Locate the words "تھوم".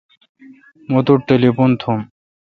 1.79-1.99